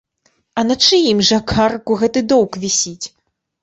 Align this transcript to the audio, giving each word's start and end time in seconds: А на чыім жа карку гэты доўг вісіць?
А 0.61 0.63
на 0.69 0.77
чыім 0.87 1.23
жа 1.29 1.41
карку 1.53 2.01
гэты 2.03 2.19
доўг 2.35 2.61
вісіць? 2.69 3.05